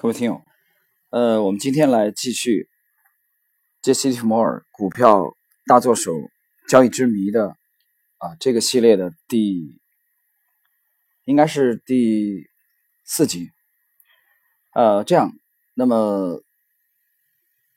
[0.00, 0.44] 各位听友，
[1.10, 2.68] 呃，我们今天来继续
[3.82, 5.36] 杰西·利弗摩尔股票
[5.66, 6.12] 大作手
[6.68, 7.56] 交易之谜的
[8.18, 9.80] 啊这个系列的第
[11.24, 12.48] 应该是第
[13.04, 13.50] 四集。
[14.72, 15.32] 呃，这样，
[15.74, 16.44] 那么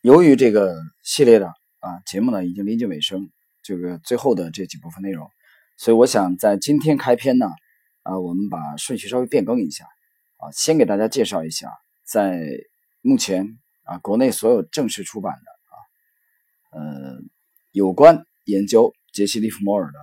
[0.02, 3.32] 由于这个系列的啊节目呢已经临近尾声，
[3.64, 5.28] 这个最后的这几部分内容，
[5.76, 7.48] 所以我想在今天开篇呢
[8.04, 9.86] 啊，我们把顺序稍微变更一下
[10.38, 11.68] 啊，先给大家介绍一下。
[12.12, 12.46] 在
[13.00, 15.76] 目前啊，国内所有正式出版的啊，
[16.72, 17.22] 呃，
[17.72, 20.00] 有关研究杰西·利弗莫尔的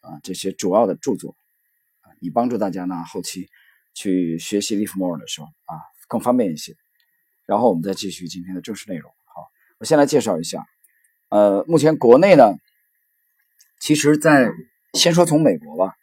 [0.00, 1.34] 啊这些主要的著作
[2.02, 3.48] 啊，以帮助大家呢后期
[3.94, 6.76] 去学习利弗莫尔的时候啊更方便一些。
[7.46, 9.10] 然后我们再继续今天的正式内容。
[9.24, 10.66] 好，我先来介绍一下，
[11.30, 12.58] 呃，目前国内呢，
[13.80, 14.50] 其实，在
[14.92, 15.94] 先说从美国吧，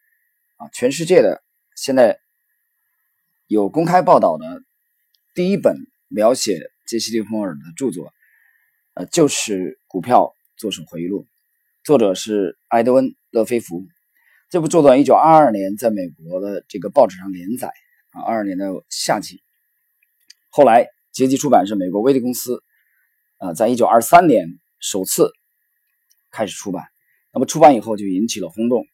[0.57, 1.43] 啊，全世界的
[1.75, 2.19] 现在
[3.45, 4.63] 有公开报道的。
[5.35, 5.75] 第一本
[6.07, 8.13] 描写杰西·利弗莫尔的著作，
[8.93, 11.23] 呃，就是《股票作手回忆录》，
[11.83, 13.85] 作者是埃德温·勒菲弗。
[14.49, 17.67] 这部作短，一九二二年在美国的这个报纸上连载，
[18.11, 19.43] 啊，二二年的夏季。
[20.47, 22.63] 后来，杰吉出版是美国威利公司，
[23.39, 24.47] 呃，在一九二三年
[24.79, 25.33] 首次
[26.31, 26.85] 开始出版。
[27.33, 28.85] 那么出版以后就引起了轰动。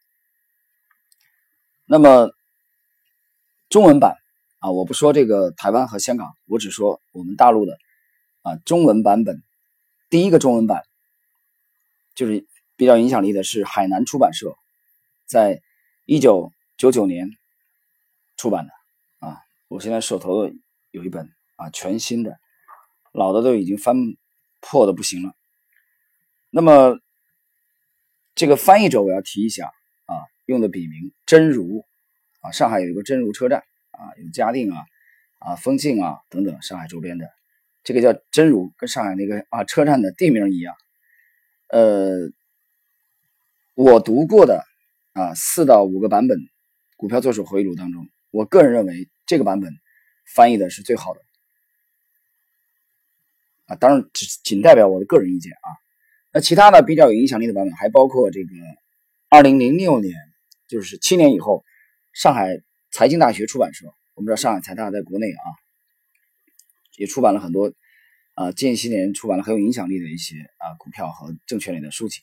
[1.85, 2.31] 那么
[3.69, 4.17] 中文版。
[4.61, 7.79] 啊，我不说这个台湾和香港，我只说我们大陆的
[8.43, 9.41] 啊中文版本。
[10.07, 10.83] 第一个中文版
[12.13, 12.45] 就是
[12.75, 14.55] 比较影响力的是海南出版社，
[15.25, 15.63] 在
[16.05, 17.31] 一九九九年
[18.37, 19.39] 出版的啊。
[19.67, 20.51] 我现在手头
[20.91, 22.37] 有一本啊全新的，
[23.13, 23.95] 老的都已经翻
[24.59, 25.33] 破的不行了。
[26.51, 26.99] 那么
[28.35, 29.71] 这个翻译者我要提一下
[30.05, 30.13] 啊，
[30.45, 31.83] 用的笔名真如
[32.41, 33.63] 啊，上海有一个真如车站。
[34.01, 34.81] 啊，有嘉定啊，
[35.37, 37.29] 啊，丰庆啊等等，上海周边的，
[37.83, 40.73] 这个叫真如，跟上海那个啊车站的地名一样。
[41.69, 42.31] 呃，
[43.75, 44.63] 我读过的
[45.13, 46.35] 啊四到五个版本
[46.97, 49.71] 《股票作手回忆录》当中，我个人认为这个版本
[50.33, 51.19] 翻译的是最好的。
[53.67, 55.69] 啊，当然只仅代表我的个人意见啊。
[56.33, 58.49] 那其他的比较有影响力的版本还包括这个
[59.29, 60.15] 二零零六年，
[60.67, 61.63] 就是七年以后，
[62.13, 62.63] 上海。
[62.91, 63.85] 财经大学出版社，
[64.15, 65.47] 我们知道上海财大在国内啊，
[66.97, 67.71] 也出版了很多
[68.35, 72.19] 啊，近些年出版了很有影响力的一些啊股票和证券类的书籍。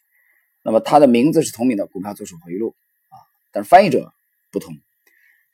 [0.62, 2.76] 那么它的名字是同名的《股票作手回忆录》
[3.16, 3.16] 啊，
[3.50, 4.12] 但是翻译者
[4.50, 4.74] 不同。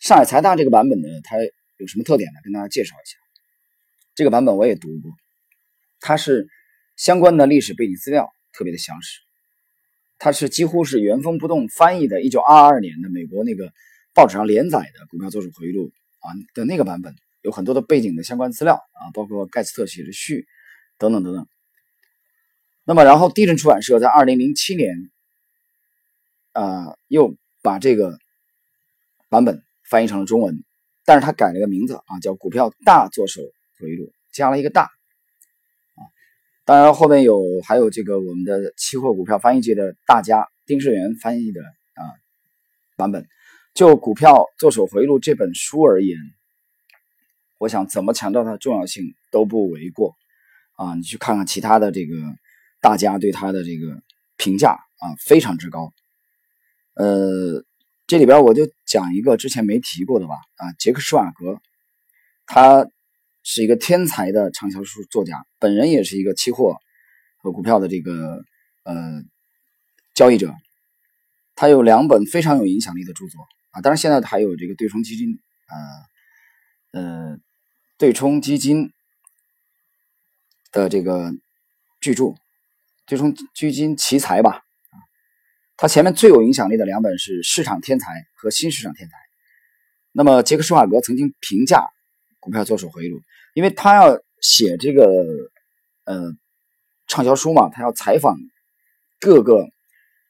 [0.01, 1.37] 上海财大这个版本呢，它
[1.77, 2.41] 有什么特点呢？
[2.43, 3.17] 跟大家介绍一下。
[4.17, 5.13] 这个版本我也读过，
[6.01, 6.49] 它是
[6.97, 9.21] 相关的历史背景资料特别的详实，
[10.19, 13.73] 它是几乎是原封不动翻译的1922年的美国那个。
[14.15, 20.47] 报纸上连载的《股票作手回忆录》啊的那个版本，有很多的背景的相关资料啊，包括盖茨特写的序
[20.99, 21.49] 等等等等。
[22.85, 25.11] 那么，然后地震出版社在二零零七年
[26.53, 28.17] 啊，又把这个
[29.29, 30.63] 版本翻译成了中文，
[31.05, 33.43] 但是他改了个名字啊，叫《股票大作手
[33.81, 36.07] 回忆录》，加了一个大啊。
[36.65, 41.63] 当然，后面有还有这个我们的期货股票翻译界的大家丁世元翻译的
[41.95, 42.15] 啊
[42.97, 43.27] 版本。
[43.75, 46.17] 就《股票作手回忆录》这本书而言，
[47.59, 50.15] 我想怎么强调它的重要性都不为过
[50.77, 50.95] 啊！
[50.95, 52.15] 你去看看其他的这个
[52.81, 54.01] 大家对它的这个
[54.37, 55.93] 评价啊，非常之高。
[56.95, 57.65] 呃，
[58.07, 61.61] 这里边我就讲一个之前没提过的吧啊，杰克施瓦格，
[62.47, 62.87] 他
[63.43, 66.77] 是一个天才的畅销书作家，本人也是一个期货
[67.39, 68.45] 和股票的这个
[68.85, 69.21] 呃
[70.15, 70.55] 交易者，
[71.57, 73.45] 他有两本非常有影响力的著作。
[73.75, 75.41] 啊，当然现在还有这个对冲基金，
[76.93, 77.39] 呃，呃，
[77.99, 78.93] 对冲基金
[80.71, 81.33] 的这个
[82.01, 82.37] 巨著，
[83.05, 84.97] 对冲基金奇才吧，啊，
[85.77, 89.17] 他前面最有影响力的两本是《市场天才》和《新市场天才》。
[90.13, 91.79] 那么杰克施瓦格曾经评价
[92.39, 93.19] 《股票作手回忆录》，
[93.55, 95.05] 因为他要写这个
[96.05, 96.33] 呃
[97.09, 98.37] 畅销书嘛，他要采访
[99.19, 99.67] 各个，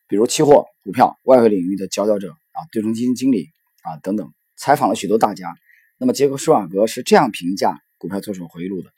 [0.09, 2.35] 比如期货、股票、外汇领域的佼佼者。
[2.55, 3.51] 啊，对冲基金经理
[3.83, 5.55] 啊等等，采访了许多大家。
[5.99, 8.91] 那么杰克·施瓦格是这样评价《股票作手回忆录》的：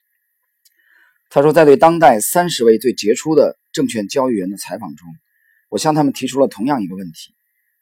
[1.28, 5.08] 他说，在对当代三十位最杰出的证券交易员的采访中，
[5.68, 7.34] 我向他们提出了同样一个问题：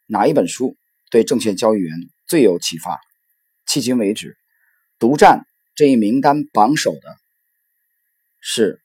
[0.05, 0.75] 哪一本书
[1.11, 1.93] 对证券交易员
[2.27, 2.99] 最有启发？
[3.67, 4.37] 迄今为止，
[4.99, 5.45] 独占
[5.75, 7.17] 这一名单榜首的
[8.39, 8.81] 是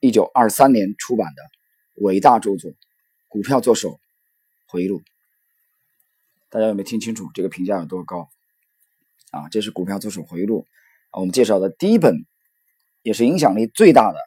[0.00, 1.42] 1923年出版的
[1.94, 2.70] 伟大著作
[3.28, 3.98] 《股票作手
[4.66, 5.00] 回忆录》。
[6.54, 8.30] 大家有没有听清楚这个评价有多高？
[9.32, 10.60] 啊，这是《股票作手回忆录》
[11.10, 12.24] 啊，我们介绍的第一本，
[13.02, 14.18] 也是影响力最大的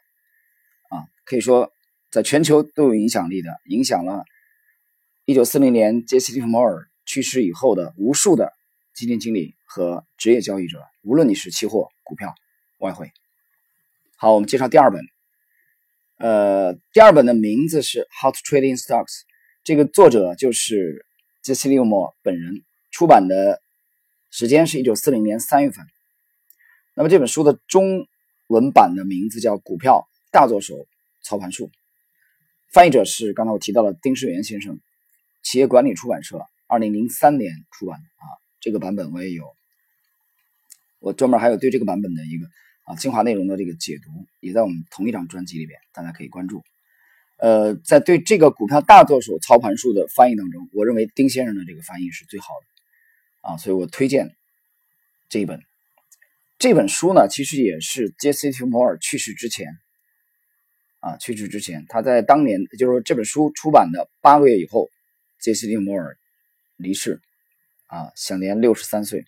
[0.89, 1.71] 啊，可以说
[2.11, 4.25] 在全球都有影响力的，影响了
[5.25, 8.51] 1940年杰西·利弗莫尔去世以后的无数的
[8.93, 12.35] 基金经理和职业交易者，无论你是期货、股票、
[12.79, 13.09] 外汇。
[14.17, 15.01] 好，我们介绍第二本，
[16.17, 19.05] 呃，第二本的名字是《How to Trading Stocks》，
[19.63, 21.05] 这个作者就是
[21.47, 23.61] 杰西·利弗莫本人，出版的
[24.29, 25.85] 时间是一九四零年三月份。
[26.93, 28.05] 那么这本书的中
[28.47, 30.75] 文版的名字叫《股票大作手
[31.23, 31.67] 操盘术》，
[32.73, 34.81] 翻译者是刚才我提到的丁世元先生，
[35.41, 38.27] 企业管理出版社，二零零三年出版的啊。
[38.59, 39.45] 这个版本我也有，
[40.99, 42.45] 我专门还有对这个版本的一个
[42.83, 46.61] 啊精华内容的这个解读，也在我们同一张专辑里边，大家可以关注。
[47.37, 54.35] 呃，在对这个《股票大作手操盘术》的翻译当中，我认为丁先生的这个翻译是最好的啊，所以我推荐
[55.29, 55.61] 这一本。
[56.57, 59.67] 这本书呢，其实也是杰西·利弗摩尔去世之前，
[60.99, 64.89] 啊，去世之前，他在当年，就是说这本书出版的八个月以后，
[65.39, 66.17] 杰西·利弗摩尔
[66.75, 67.21] 离世，
[67.85, 69.25] 啊，享年六十三岁。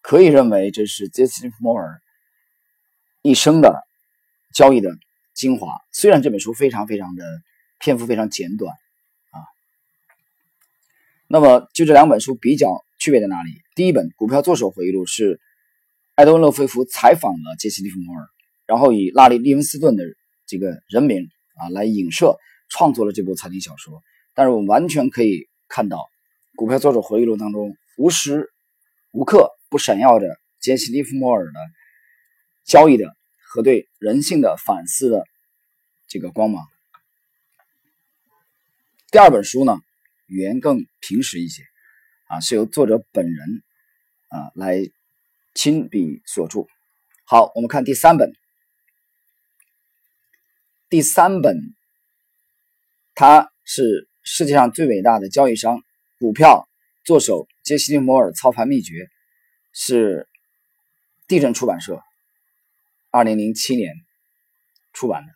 [0.00, 2.00] 可以认为这是杰西·利弗摩尔
[3.20, 3.86] 一生的
[4.54, 4.96] 交易的
[5.34, 5.80] 精华。
[5.92, 7.24] 虽然这本书非常非常的
[7.78, 8.72] 篇幅非常简短，
[9.30, 9.36] 啊，
[11.28, 13.60] 那么就这两本书比较区别在哪里？
[13.74, 15.40] 第一本《股票作手回忆录》是。
[16.14, 18.28] 艾德温·勒菲弗采访了杰西·利弗莫尔，
[18.66, 20.04] 然后以拉里·利文斯顿的
[20.46, 21.26] 这个人名
[21.56, 22.36] 啊来影射，
[22.68, 24.02] 创作了这部财经小说。
[24.34, 25.96] 但是我们完全可以看到，
[26.54, 28.52] 《股票作者回忆录》当中无时
[29.12, 30.26] 无刻不闪耀着
[30.60, 31.52] 杰西·利弗莫尔的
[32.66, 33.16] 交易的
[33.52, 35.24] 和对人性的反思的
[36.08, 36.64] 这个光芒。
[39.10, 39.78] 第二本书呢，
[40.26, 41.62] 语言更平实一些
[42.28, 43.62] 啊，是由作者本人
[44.28, 44.90] 啊来。
[45.54, 46.64] 亲笔所著。
[47.26, 48.32] 好，我们看第三本。
[50.88, 51.58] 第三本，
[53.14, 55.82] 它是世界上最伟大的交易商——
[56.18, 56.66] 股票
[57.04, 59.10] 作手杰西·利摩尔操盘秘诀，
[59.74, 60.26] 是
[61.28, 62.02] 地震出版社
[63.12, 63.94] 二零零七年
[64.92, 65.32] 出版的。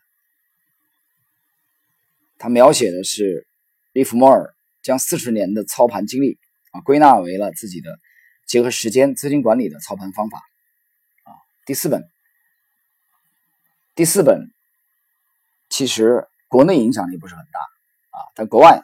[2.37, 3.47] 他描写的是
[3.93, 6.37] 利弗莫尔将四十年的操盘经历
[6.71, 7.97] 啊归纳为了自己的。
[8.45, 10.37] 结合时间、资金管理的操盘方法，
[11.23, 11.35] 啊，
[11.65, 12.09] 第四本，
[13.93, 14.53] 第四本
[15.67, 18.81] 其实国内影响力不是很大啊，但国外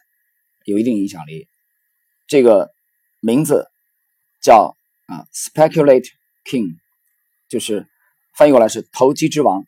[0.66, 1.48] 有一定影响力。
[2.28, 2.74] 这个
[3.22, 3.72] 名字
[4.42, 4.76] 叫
[5.06, 6.10] 啊，Speculate
[6.44, 6.76] King，
[7.48, 7.88] 就是
[8.36, 9.66] 翻译过来是投机之王。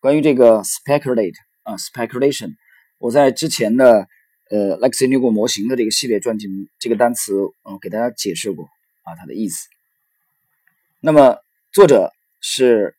[0.00, 2.54] 关于这个 Speculate 啊，Speculation，
[2.98, 4.08] 我在之前的。
[4.48, 6.46] 呃，Lexi New 模型的这个系列专辑，
[6.78, 7.32] 这个单词，
[7.64, 8.66] 嗯，给大家解释过
[9.02, 9.66] 啊，它的意思。
[11.00, 11.38] 那么
[11.72, 12.94] 作者是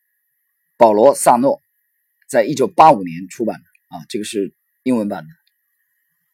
[0.76, 1.62] 保罗·萨诺，
[2.28, 4.52] 在一九八五年出版的啊，这个是
[4.82, 5.30] 英文版的。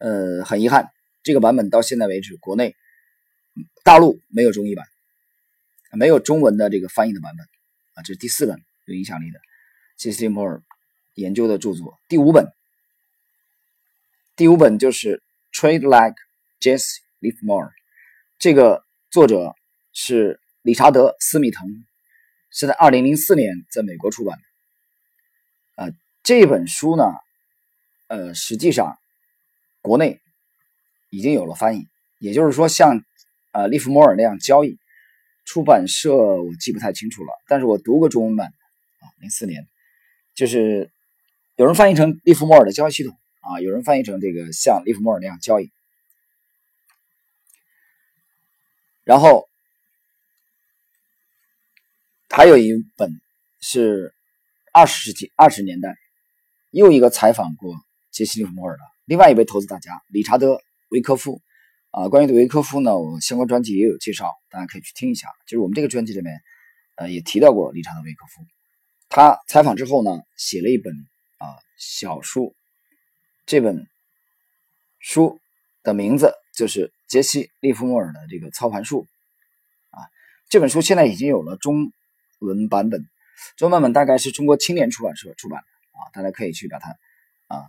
[0.08, 0.88] 呃，很遗憾，
[1.22, 2.74] 这个版本到现在为止，国内
[3.84, 4.84] 大陆没有中译版，
[5.92, 7.46] 没有中文的这个翻译的版本
[7.94, 8.02] 啊。
[8.02, 8.56] 这是第四本
[8.86, 9.40] 有影响力的
[9.96, 10.62] j s m o r e
[11.14, 12.46] 研究的著作，第五本。
[14.36, 15.22] 第五本就是
[15.56, 16.16] 《Trade Like
[16.60, 17.68] Jesse Livermore》，
[18.36, 19.54] 这个作者
[19.92, 21.68] 是理查德·斯密滕，
[22.50, 25.84] 是在二零零四年在美国出版的。
[25.84, 25.88] 啊，
[26.24, 27.04] 这本书呢，
[28.08, 28.98] 呃，实际上
[29.80, 30.20] 国内
[31.10, 31.86] 已经有了翻译，
[32.18, 33.04] 也就是说，像
[33.52, 34.80] 啊利弗莫尔那样交易，
[35.44, 39.68] 出版社我记不太清楚了，但是我读过中文版啊，零四年，
[40.34, 40.90] 就是
[41.56, 43.16] 有人翻译成利弗莫尔的交易系统。
[43.46, 45.70] 啊，有人翻译成这个像利弗莫尔那样交易，
[49.02, 49.50] 然后
[52.30, 53.20] 还有一本
[53.60, 54.14] 是
[54.72, 55.94] 二十世纪二十年代
[56.70, 57.76] 又一个采访过
[58.10, 60.54] 杰西·利弗莫尔的另外一位投资大家理查德·
[60.88, 61.42] 维科夫
[61.94, 62.08] 啊。
[62.08, 65.28] 关于维科夫呢，我相关专辑也有介绍，大家可以去听一下。
[65.46, 66.42] 就是我们这个专辑里面
[66.96, 68.42] 呃也提到过理查德·维科夫，
[69.08, 70.92] 他采访之后呢，写了一本
[71.38, 72.54] 啊小书。
[73.46, 73.86] 这本
[74.98, 75.38] 书
[75.82, 79.06] 的名字就是杰西·利弗莫尔的这个操盘术
[79.90, 80.00] 啊。
[80.48, 81.92] 这本书现在已经有了中
[82.40, 83.00] 文版本，
[83.56, 85.66] 中文版本大概是中国青年出版社出版的
[85.98, 86.90] 啊，大家可以去把它
[87.48, 87.66] 啊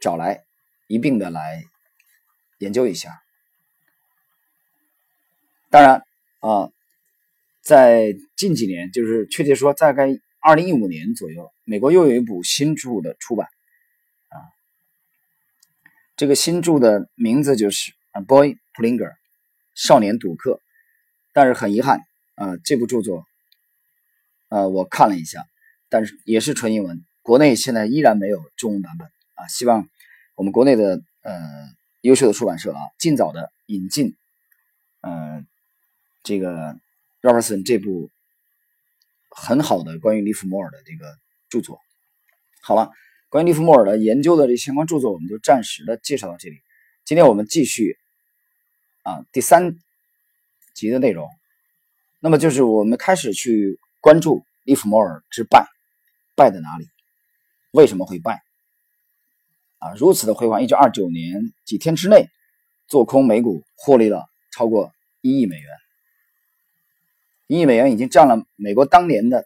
[0.00, 0.44] 找来
[0.86, 1.64] 一并的来
[2.58, 3.20] 研究一下。
[5.70, 6.02] 当然
[6.40, 6.70] 啊，
[7.62, 10.08] 在近几年，就是确切说，大概
[10.40, 13.48] 二零一五年左右，美国又有一部新著的出版。
[16.16, 19.08] 这个新著的名字就是《A Boy Plinger》，
[19.74, 20.60] 少年赌客。
[21.32, 22.00] 但是很遗憾
[22.34, 23.24] 啊，这部著作，
[24.48, 25.44] 呃，我看了一下，
[25.88, 29.46] 但是也是纯英文，国内现在依然没有中文版本啊。
[29.46, 29.88] 希望
[30.34, 31.40] 我们国内的呃
[32.00, 34.16] 优秀的出版社啊，尽早的引进，
[35.02, 35.44] 呃，
[36.22, 36.78] 这个
[37.22, 38.10] Robertson 这部
[39.30, 41.16] 很好的关于利弗莫尔的这个
[41.48, 41.80] 著作。
[42.62, 42.90] 好了，
[43.28, 46.56] 关于利弗莫尔的研究的这相关著作，我们就暂时的介绍到这里。
[47.04, 47.96] 今天我们继续
[49.02, 49.76] 啊第三
[50.74, 51.28] 集的内容。
[52.20, 55.66] 那么就是我们开始去关注利弗莫尔之败，
[56.36, 56.86] 败在哪里？
[57.70, 58.42] 为什么会败？
[59.78, 60.62] 啊，如此的辉煌！
[60.62, 62.28] 一九二九年几天之内，
[62.86, 65.68] 做空美股获利了超过一亿美元，
[67.50, 69.44] 一亿美元已经占了美国当年的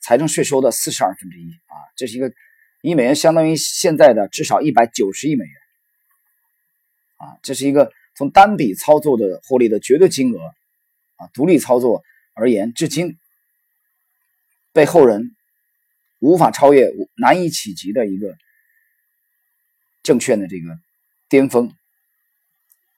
[0.00, 1.80] 财政税收的四十二分之一啊！
[1.96, 2.28] 这是一个
[2.82, 5.54] 一亿美元，相当于现在的至少一百九十亿美元
[7.16, 7.40] 啊！
[7.42, 10.38] 这是一个从单笔操作的获利的绝对金额
[11.16, 12.04] 啊，独立操作。
[12.34, 13.16] 而言，至今
[14.74, 15.34] 被后人
[16.18, 18.36] 无法超越、难以企及的一个
[20.02, 20.78] 证券的这个
[21.30, 21.72] 巅峰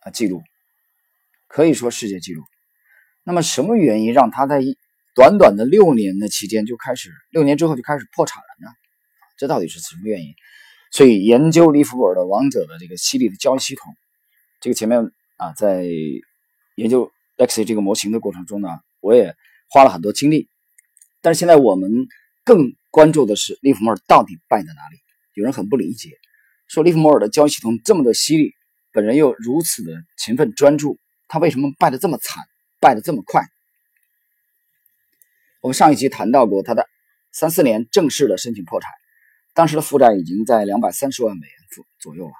[0.00, 0.42] 啊记录，
[1.46, 2.42] 可以说世界纪录。
[3.30, 4.60] 那么，什么原因让他在
[5.14, 8.72] 短短的六年的期间就开始，六年之后就开始破产了呢？
[9.38, 10.34] 这到底是什么原因？
[10.90, 13.94] 所以，研究利弗莫尔的王者的这个犀利的交易系统，
[14.60, 15.86] 这个前面啊，在
[16.74, 18.68] 研究 X 这个模型的过程中呢。
[19.02, 19.34] 我也
[19.70, 20.50] 花了很多精力，
[21.22, 22.06] 但是现在我们
[22.44, 24.98] 更关注的是利弗莫尔到底败在哪里？
[25.32, 26.10] 有人很不理解，
[26.68, 28.52] 说利弗莫尔的交易系统这么的犀利，
[28.92, 32.44] 本人又如此的勤奋专注，他为什么败得这么惨，
[32.80, 33.42] 败得这么快？
[35.60, 36.88] 我们上一集谈到过，他的
[37.30, 38.90] 三四年正式的申请破产，
[39.54, 42.34] 当时的负债已经在两百三十万美元左左右了。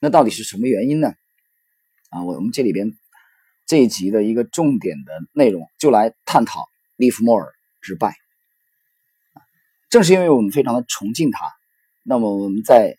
[0.00, 1.14] 那到底是什么原因呢？
[2.10, 2.94] 啊，我我们这里边。
[3.66, 8.14] 这一集的一个重点的内容，就来探讨利弗莫尔之败。
[9.88, 11.46] 正是因为我们非常的崇敬他，
[12.02, 12.98] 那么我们在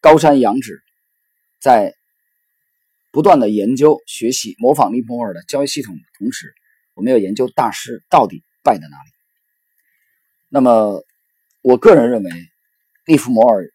[0.00, 0.80] 高山仰止，
[1.58, 1.96] 在
[3.16, 6.54] 不断的研究、学习、模仿利弗莫尔的交易系统的同时，
[6.92, 9.10] 我们要研究大师到底败在哪里。
[10.50, 11.02] 那么，
[11.62, 12.30] 我个人认为，
[13.06, 13.72] 利弗莫尔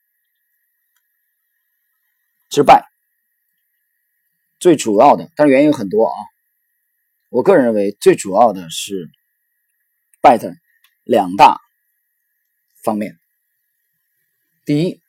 [2.51, 2.85] 之败。
[4.59, 6.13] 最主要的，但是原因有很多啊。
[7.29, 9.09] 我个人认为，最主要的是
[10.21, 10.53] 败在
[11.03, 11.59] 两大
[12.83, 13.17] 方面。
[14.65, 15.01] 第一，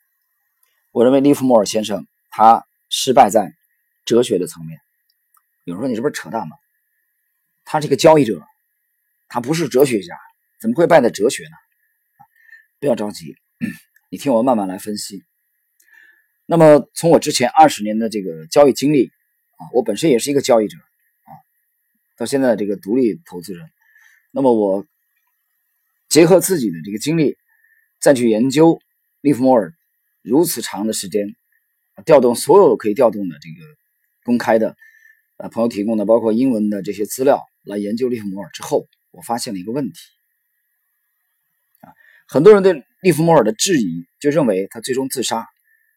[0.91, 3.53] 我认为利弗莫尔先生他失败在
[4.05, 4.81] 哲学的层面。
[5.65, 6.57] 有人说你这不是扯淡吗？
[7.65, 8.43] 他这个交易者，
[9.29, 10.19] 他不是哲学家，
[10.61, 11.57] 怎么会败在哲学呢？
[12.81, 13.37] 不要着急，
[14.11, 15.23] 你听我慢慢来分析。
[16.47, 19.13] 那么从我之前二十年的这个交易经历
[19.57, 19.71] 啊。
[19.73, 21.31] 我本身也是一个交易者啊，
[22.17, 23.71] 到现在这个独立投资人，
[24.33, 24.85] 那么我
[26.09, 27.39] 结合自己的这个经历，
[28.01, 28.81] 再去研究
[29.21, 29.73] 利弗莫尔
[30.21, 31.37] 如此长的时间，
[32.05, 33.65] 调动所有可以调动的这个
[34.25, 34.77] 公开的
[35.37, 40.01] 呃朋友提供的包括英文的这些资料来研究利弗莫尔之后，我发现了一个问题
[41.81, 41.93] 啊，
[42.27, 45.47] 很多人对利弗莫尔的质疑就认为他最终自杀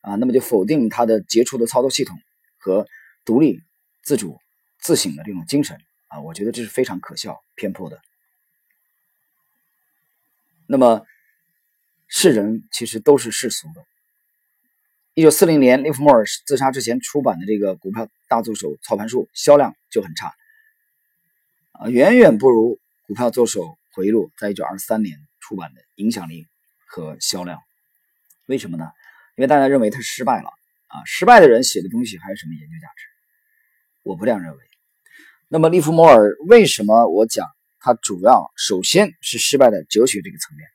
[0.01, 2.17] 啊，那么就否定他的杰出的操作系统
[2.57, 2.85] 和。
[3.27, 3.59] 独立、
[4.03, 4.39] 自主、
[4.77, 7.99] 自省的这种精神啊，我觉得这是非常可笑、偏颇的。
[10.67, 11.03] 那么，
[12.07, 13.83] 世人其实都是世俗的。
[15.17, 20.33] 一九四零年，利弗莫尔自杀之前出版的这个《股票大作手操盘术》销量就很差
[21.71, 22.73] 啊，远远不如
[23.07, 26.47] 《股票作手回忆录》在一九二三年出版的影响力
[26.85, 27.61] 和销量。
[28.47, 28.91] 为什么呢？
[29.37, 30.49] 因为大家认为他失败了
[30.87, 33.05] 啊，失败的人写的东西还有什么研究价值？
[34.03, 34.57] 我不这样认为。
[35.47, 37.47] 那么利弗莫尔为什么我讲
[37.79, 40.67] 他主要首先是失败的哲学这个层面？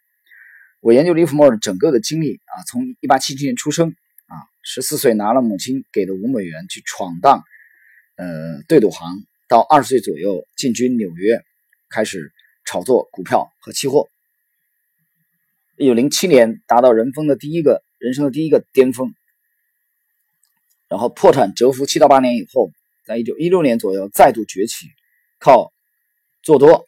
[0.81, 3.95] 我研究利弗莫尔整个的经历啊，从一八七七年出生，
[4.63, 7.43] 十四岁拿了母亲给的五美元去闯荡，
[8.17, 11.43] 呃，对赌行，到二十岁左右进军纽约，
[11.89, 12.33] 开始
[12.65, 14.09] 炒作股票和期货。
[15.77, 19.15] 一九零七年达到人生的第一个人生的第一个巅峰，
[20.89, 22.71] 然后破产蛰伏七到八年以后。
[23.03, 24.87] 在一九一六年左右再度崛起，
[25.41, 25.73] 靠
[26.43, 26.87] 做多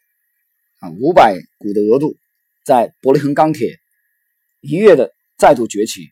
[0.79, 2.15] 啊五百股的额度，
[2.63, 3.77] 在伯利恒钢铁
[4.61, 6.11] 一跃的再度崛起，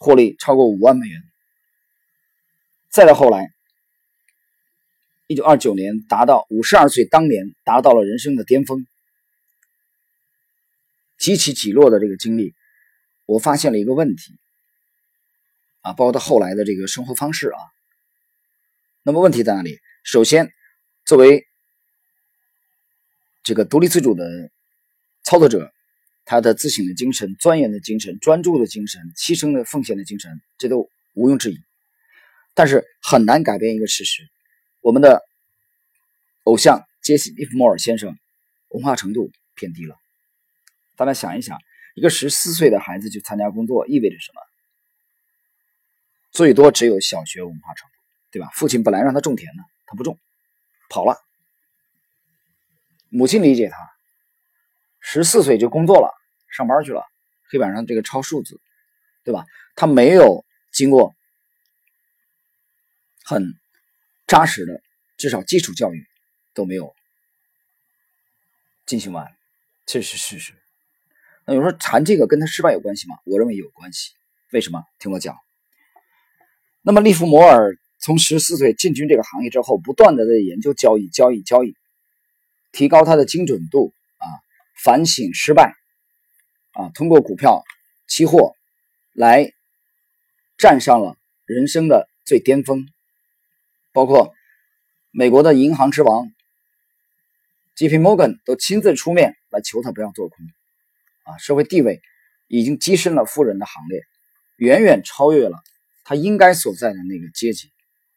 [0.00, 1.22] 获利超过五万美元。
[2.88, 3.52] 再到后来，
[5.26, 8.86] 一九二九年达到五十二岁当年达到了人生的巅峰，
[11.18, 12.54] 几起几落的这个经历，
[13.26, 14.38] 我发现了一个问题
[15.82, 17.58] 啊，包括他后来的这个生活方式啊。
[19.02, 19.78] 那么问题在哪里？
[20.02, 20.50] 首先，
[21.04, 21.46] 作为
[23.42, 24.50] 这个独立自主的
[25.22, 25.70] 操作者，
[26.30, 31.58] 他的自省的精神、钻研的精神、专注的精神、牺牲的奉献的精神，这都毋庸置疑。
[32.54, 34.22] 但是很难改变一个事实：
[34.80, 35.24] 我们的
[36.44, 38.16] 偶像杰西·利弗莫尔先生
[38.68, 39.96] 文化程度偏低了。
[40.94, 41.58] 大家想一想，
[41.96, 44.40] 一个十四岁的孩子去参加工作意味着什么？
[46.30, 47.94] 最多只有小学文化程度，
[48.30, 48.48] 对吧？
[48.54, 50.16] 父亲本来让他种田呢，他不种，
[50.90, 51.16] 跑了。
[53.08, 53.76] 母亲理解他，
[55.00, 56.19] 十四岁就工作了，
[56.50, 57.04] 上班去了，
[57.50, 58.60] 黑板上这个抄数字，
[59.24, 59.44] 对吧？
[59.74, 61.14] 他没有经过
[63.24, 63.54] 很
[64.26, 64.82] 扎实的，
[65.16, 66.06] 至少基础教育
[66.54, 66.94] 都没有
[68.86, 69.26] 进行完，
[69.86, 70.52] 这是事实。
[71.46, 73.16] 那有人说谈这个跟他失败有关系吗？
[73.24, 74.12] 我认为有关系。
[74.52, 74.84] 为什么？
[74.98, 75.36] 听我讲。
[76.82, 81.76] 那么利弗摩尔从十四岁进军这个行业之后，不断的在研究交易、交易、交易。
[82.72, 84.26] 提高他的精准度啊，
[84.84, 85.74] 反省失败
[86.72, 87.62] 啊，通过股票、
[88.06, 88.54] 期货
[89.12, 89.52] 来
[90.58, 92.86] 站上了人生的最巅峰。
[93.92, 94.32] 包括
[95.10, 96.30] 美国的银行之王
[97.74, 97.98] J.P.
[97.98, 100.46] Morgan 都亲自出面来求他不要做空
[101.24, 102.00] 啊，社会地位
[102.46, 104.02] 已经跻身了富人的行列，
[104.58, 105.58] 远远超越了
[106.04, 107.72] 他应该所在的那个阶级，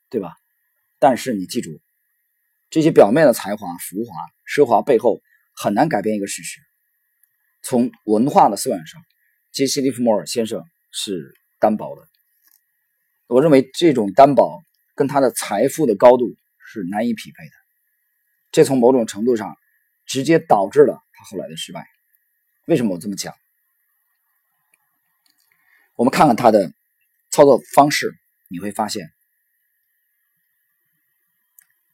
[0.10, 0.36] 对吧？
[1.00, 1.82] 但是你记住。
[2.70, 4.16] 这些表面的才华、浮华、
[4.48, 5.22] 奢华背后，
[5.56, 6.60] 很难改变一个事实：
[7.64, 9.02] 从文化的素养上，
[9.52, 12.08] 杰西·利弗莫尔先生是单薄的。
[13.28, 14.62] 我认为这种单薄
[14.96, 16.26] 跟他的财富的高度
[16.68, 17.52] 是难以匹配的。
[18.52, 19.56] 这从某种程度上
[20.06, 21.88] 直接导致了他后来的失败。
[22.66, 23.34] 为什么我这么讲？
[25.96, 26.72] 我们看看他的
[27.32, 28.14] 操作方式，
[28.50, 29.10] 你会发现。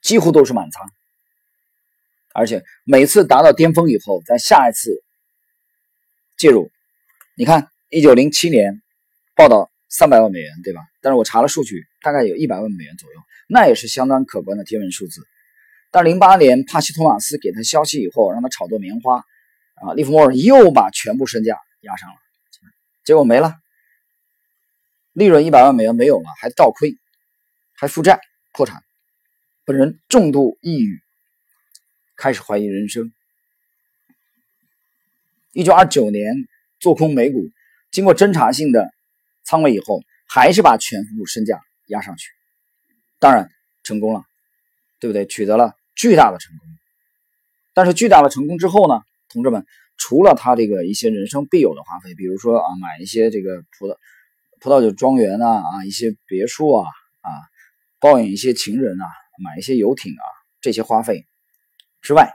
[0.01, 0.89] 几乎都是满仓，
[2.33, 5.03] 而且每次达到巅峰以后，在下一次
[6.39, 6.72] 介入。
[7.35, 8.81] 你看，一九零七年
[9.35, 10.81] 报道三百万美元，对吧？
[11.01, 15.22] 但是我查了数据，大概有一百万美元左右，那也是相当可观的天文数字。
[15.92, 19.18] 但零八年帕西托马斯给他消息以后，让他炒作棉花，
[19.75, 22.16] 啊，利弗莫尔又把全部身价压上了，
[23.03, 23.55] 结果没了，
[25.11, 26.98] 利润一百万美元没有了，还倒亏，
[27.74, 28.22] 还负债，
[28.53, 28.81] 破产。
[29.66, 31.01] 本人重度抑郁，
[32.16, 33.11] 开始怀疑人生。
[35.53, 36.33] 一九二九年
[36.79, 37.50] 做空美股，
[37.92, 38.90] 经过侦查性的
[39.44, 42.29] 仓位以后，还是把全部身价压上去，
[43.20, 43.50] 当然
[43.83, 44.24] 成功了，
[45.00, 45.25] 对不对？
[45.25, 46.68] 取得了巨大的成功。
[47.74, 49.66] 但是巨大的成功之后呢，同志们，
[49.98, 53.96] 除了他这个一些人生必有的花费，比如说啊，买一些这个葡萄
[54.59, 56.85] 葡萄酒庄园啊，啊，一些别墅啊，
[57.22, 57.29] 啊，
[58.00, 59.05] 抱养一些情人啊。
[59.42, 60.25] 买一些游艇啊，
[60.59, 61.25] 这些花费
[62.01, 62.29] 之外，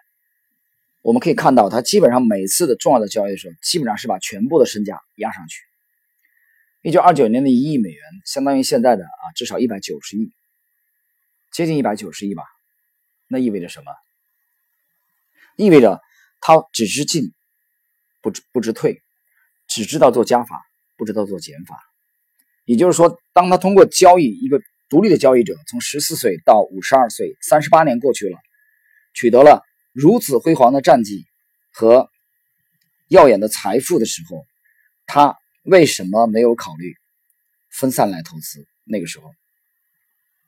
[1.04, 5.60] 我们可以看到，他基本上每次的重要的交易的时候，基本上是把全部的身价压上去。
[6.80, 10.32] 一九二九年的一亿美元，相当于现在的啊至少一百九十亿，
[11.52, 12.42] 接近一百九十亿吧。
[13.28, 13.92] 那意味着什么？
[15.56, 16.00] 意味着
[16.40, 17.34] 他只知进，
[18.22, 19.02] 不知不知退，
[19.68, 20.62] 只知道做加法，
[20.96, 21.78] 不知道做减法。
[22.64, 24.60] 也就是说，当他通过交易一个。
[24.90, 28.38] 独立的交易者从十四岁到五十二岁，三十八年过去了，
[29.12, 29.64] 取得了
[29.94, 31.24] 如此辉煌的战绩
[31.70, 32.10] 和
[33.06, 34.44] 耀眼的财富的时候，
[35.06, 36.96] 他为什么没有考虑
[37.70, 38.66] 分散来投资？
[38.82, 39.32] 那个时候，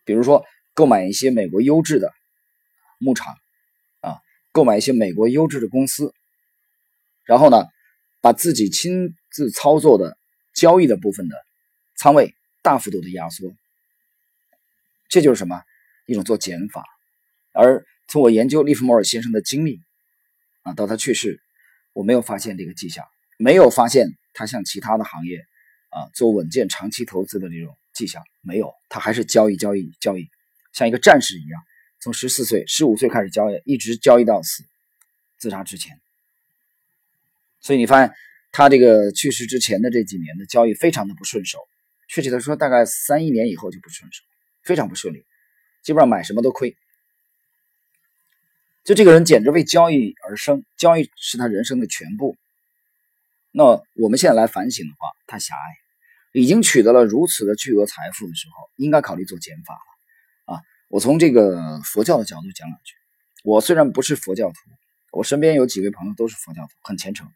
[0.04, 2.12] 比如说购买一些美国优质的
[2.98, 3.37] 牧场
[4.00, 4.18] 啊，
[4.50, 6.12] 购买一些美国优质的公司，
[7.24, 7.64] 然后呢，
[8.20, 10.18] 把自己亲自操作的
[10.54, 11.37] 交易的部分的
[11.94, 13.54] 仓位大幅度的压缩。
[15.09, 15.62] 这就是什么
[16.06, 16.85] 一种做减法，
[17.52, 19.80] 而从我研究利弗莫尔先生的经历
[20.62, 21.40] 啊，到他去世，
[21.92, 23.04] 我没有发现这个迹象，
[23.36, 25.44] 没有发现他像其他的行业
[25.90, 30.28] 啊做稳健长期投资的这种迹象，没有，他还是交易交易交易，
[30.72, 31.60] 像一个战士一样，
[32.00, 34.64] 从十四岁、十五岁开始交易，一直交易到死，
[35.38, 35.98] 自杀之前。
[37.60, 38.14] 所以你发现
[38.52, 41.58] 他这个去世之前的这几年的交易非常的不顺手，
[42.08, 44.22] 确切的说，大概三一年以后就不顺手。
[44.62, 45.24] 非常不顺利，
[45.84, 46.76] 基本上买什么都亏。
[48.87, 52.37] 就这个人简直为交易而生，交易是他人生的全部。
[53.51, 56.40] 那我们现在来反省的话，太狭隘。
[56.40, 60.55] 已经取得了如此的巨额财富的时候，应该考虑做减法了。
[60.55, 62.94] 啊，我从这个佛教的角度讲两句。
[63.42, 64.55] 我虽然不是佛教徒，
[65.11, 67.29] 我身边有几位朋友都是佛教徒，很虔诚。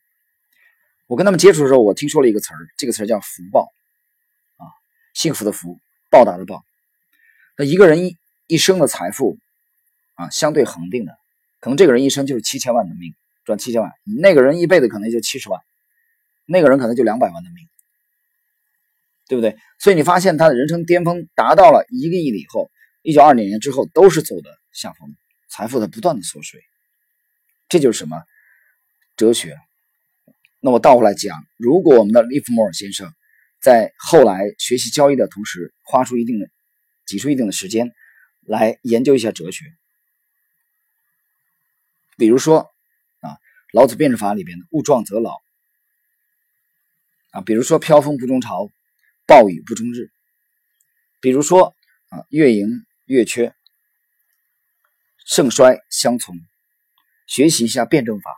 [1.08, 3.62] 我跟他们接触的时候，我听说了一个词儿，这个词儿叫福报。
[4.58, 4.70] 啊，
[5.14, 6.62] 幸福的福，报答的报。
[7.56, 9.36] 那一个人一一生的财富，
[10.14, 11.18] 啊，相对恒定的，
[11.60, 15.60] 可能这个人一生就是七千万的命，赚七千万；那个人一辈子可能就七十万，
[16.46, 17.68] 那个人可能就两百万的命，
[19.28, 19.56] 对不对？
[19.78, 22.70] 所以你发现他的人生巅峰达到了一个亿了以后，
[23.02, 25.14] 一九二零年之后都是走的下风，
[25.48, 26.60] 财富在不断的缩水。
[27.68, 28.22] 这就是什么
[29.16, 29.56] 哲学？
[30.60, 33.12] 那我倒过来讲，如果我们的利弗莫尔先生
[33.60, 36.48] 在后来学习交易的同时，花出一定的、
[37.06, 37.92] 挤出一定的时间
[38.42, 39.66] 来研究一下哲学，
[42.20, 42.70] 比如说
[43.20, 43.30] 啊，
[43.72, 45.38] 《老子辩证法》里边的“物壮则老”，
[47.32, 48.68] 啊，比如说“飘风不终朝，
[49.26, 50.10] 暴雨不终日”，
[51.22, 51.74] 比如说
[52.10, 52.68] 啊，“月盈
[53.06, 53.54] 月缺，
[55.24, 56.36] 盛衰相从”。
[57.26, 58.36] 学习一下辩证法，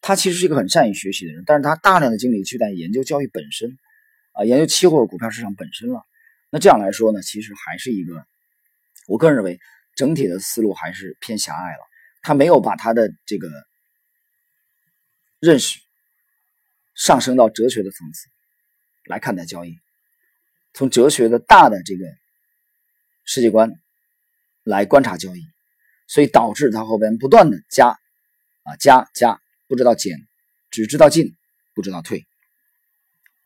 [0.00, 3.78] 他其实是一个很善于学习的人，但是他大量的精力去在研究教育本身，
[4.32, 6.02] 啊，研究期货股票市场本身了。
[6.50, 8.26] 那这样来说呢，其实还是一个，
[9.06, 9.60] 我个人认为
[9.94, 11.91] 整体的思路还是偏狭隘了。
[12.22, 13.48] 他没有把他的这个
[15.40, 15.80] 认识
[16.94, 18.28] 上升到哲学的层次
[19.04, 19.78] 来看待交易，
[20.72, 22.04] 从哲学的大的这个
[23.24, 23.72] 世界观
[24.62, 25.42] 来观察交易。
[26.08, 27.98] 所以导致他后边不断的加，
[28.64, 30.18] 啊加加，不知道减，
[30.70, 31.34] 只知道进，
[31.72, 32.26] 不知道退。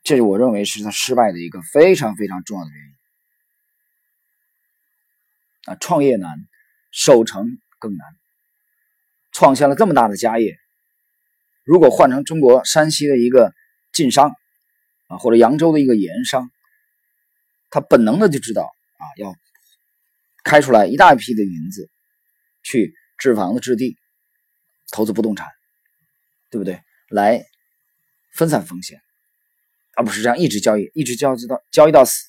[0.02, 2.96] 这是我认为是他失败的一个非常非常重要的原因。
[5.66, 6.48] 啊，创业难，
[6.90, 8.04] 守成更难。
[9.36, 10.56] 创下了这么大的家业，
[11.62, 13.52] 如果换成中国山西的一个
[13.92, 14.30] 晋商，
[15.08, 16.50] 啊或者扬州的一个盐商，
[17.68, 19.34] 他本能的就知道啊要
[20.42, 21.90] 开出来一大批的银子。
[22.68, 23.96] 去置房子、置地、
[24.90, 25.46] 投资不动产，
[26.50, 26.80] 对不对？
[27.08, 27.44] 来
[28.32, 29.00] 分散风险，
[29.94, 32.24] 而不是这样一直交易，一直交易到交易到死。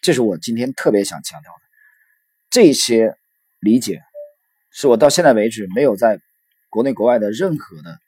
[0.00, 1.60] 这是我今天特别想强调的。
[2.50, 3.16] 这些
[3.60, 4.02] 理解
[4.76, 6.20] 是我到现在为止没有在
[6.68, 7.98] 国内国外的任何的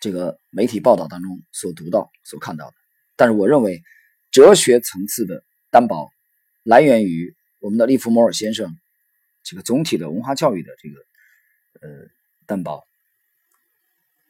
[0.00, 2.74] 这个媒体报道当中所读到、所看到的。
[3.16, 3.82] 但是我认为，
[4.30, 6.10] 哲学层次的担保
[6.62, 7.34] 来源于。
[7.60, 8.78] 我们的利弗摩尔先生，
[9.42, 11.00] 这个总体的文化教育的这个
[11.80, 12.06] 呃
[12.46, 12.86] 担保，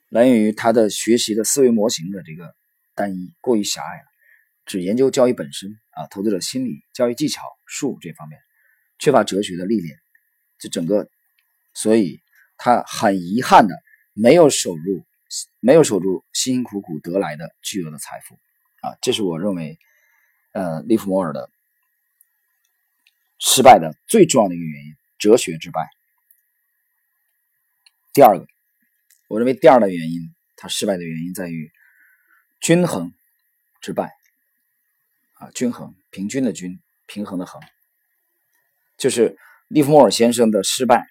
[0.09, 2.55] 来源于他的学习的思维模型的这个
[2.95, 4.05] 单一过于狭隘了，
[4.65, 8.41] 只研究交易本身啊，投资者心理、交易技巧、术这方面，
[8.99, 9.99] 缺乏哲学的历练，
[10.59, 11.09] 这整个，
[11.75, 12.21] 所以
[12.57, 13.75] 他很遗憾的
[14.13, 15.07] 没有守住，
[15.61, 18.39] 没有守住辛辛苦苦得来的巨额的财富
[18.81, 19.79] 啊，这是我认为
[20.53, 21.51] 呃利弗摩尔的。
[23.41, 25.89] 失败的最重要的一个原因，哲学之败。
[28.13, 28.45] 第二个，
[29.29, 31.71] 我认为第二的原因，他失败的原因在于
[32.61, 33.15] 均衡
[33.81, 34.13] 之败。
[35.35, 37.63] 啊，均衡，平均的均，平衡的衡，
[38.99, 41.07] 就是利弗莫尔先生的失败。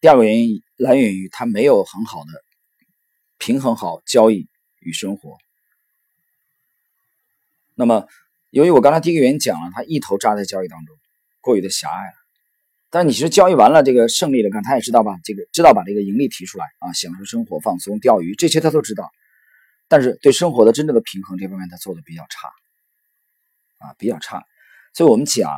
[0.00, 2.30] 第二个原因来源于他没有很好的
[3.38, 5.36] 平衡好交易与生活。
[7.74, 8.06] 那么。
[8.54, 10.94] 由于我刚才第一个原因讲了，他一头扎在交易当中，
[11.40, 12.14] 过于的狭隘了。
[12.90, 15.18] 但你其实交易完了，这个胜利了，看他也知道吧？
[15.24, 19.10] 这个知道把这个盈利提出来啊，享受生活、放松、钓鱼这些他都知道。
[19.88, 22.52] 但是对生活的真正的平衡这方面，他做的比较差
[23.82, 24.44] 啊，比较差。
[24.94, 25.50] 所以我们讲，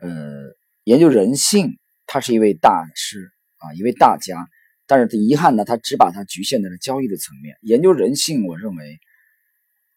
[0.00, 4.48] 呃，研究人性，他是一位大师啊，一位大家。
[4.86, 7.56] 但是遗憾呢，他只把它局限在了交易的层面。
[7.62, 8.98] 研究人性，我认为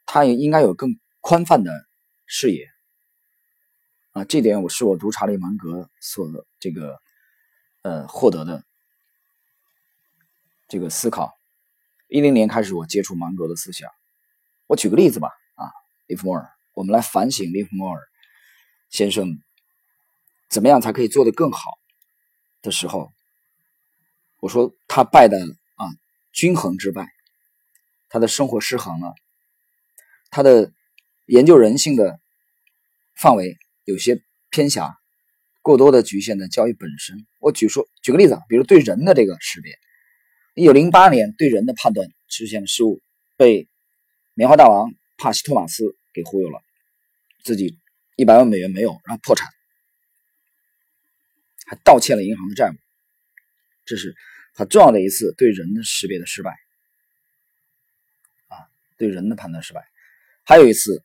[0.05, 1.71] 他也应该有更宽泛的。
[2.25, 2.67] 视野
[4.13, 6.97] 啊，这点我是我读查理芒格所这个
[7.83, 8.63] 呃获得的
[10.67, 11.31] 这个思考。
[12.07, 13.91] 一零年开始，我接触芒格的思想。
[14.67, 15.69] 我举个例子吧，啊，
[16.07, 18.01] 利弗莫尔，我们来反省利弗莫尔
[18.89, 19.39] 先生
[20.49, 21.71] 怎么样才可以做得更好
[22.61, 23.11] 的时候，
[24.39, 25.37] 我说他败的
[25.75, 25.85] 啊
[26.31, 27.07] 均衡之败，
[28.09, 29.13] 他的生活失衡了，
[30.29, 30.71] 他的
[31.27, 32.19] 研究人性的。
[33.15, 34.97] 范围有些偏狭，
[35.61, 37.15] 过多的局限在交易本身。
[37.39, 39.71] 我举说举个例子啊，比如对人的这个识别，
[40.55, 43.03] 一九零八年对人的判断出现了失误，
[43.37, 43.69] 被
[44.33, 46.61] 棉花大王帕西托马斯给忽悠了，
[47.43, 47.79] 自己
[48.15, 49.49] 一百万美元没有，然后破产，
[51.65, 52.75] 还盗欠了银行的债务，
[53.85, 54.15] 这是
[54.53, 56.51] 很重要的一次对人的识别的失败
[58.47, 59.87] 啊，对人的判断失败。
[60.43, 61.03] 还有一次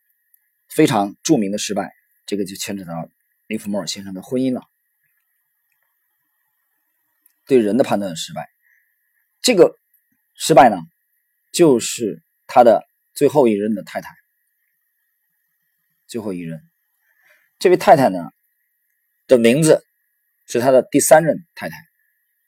[0.68, 1.94] 非常著名的失败。
[2.27, 3.09] 这个就牵扯到
[3.47, 4.68] 利弗莫尔先生的婚姻了，
[7.47, 8.51] 对人的判断失败。
[9.40, 9.79] 这个
[10.35, 10.77] 失败呢，
[11.53, 14.14] 就是他的最后一任的太太，
[16.09, 16.61] 最后一任。
[17.61, 18.31] 这位太太呢
[19.27, 19.85] 的名字
[20.47, 21.77] 是他的第三任太太，